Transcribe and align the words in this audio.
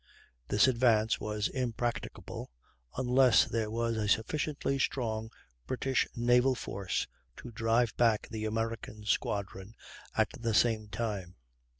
This 0.47 0.67
advance 0.67 1.19
was 1.19 1.47
impracticable 1.47 2.49
unless 2.97 3.45
there 3.45 3.69
was 3.69 3.97
a 3.97 4.07
sufficiently 4.09 4.79
strong 4.79 5.29
British 5.67 6.07
naval 6.15 6.55
force 6.55 7.05
to 7.37 7.51
drive 7.51 7.95
back 7.97 8.27
the 8.29 8.45
American 8.45 9.03
squadron 9.05 9.75
at 10.17 10.29
the 10.39 10.55
same 10.55 10.87
time. 10.87 11.35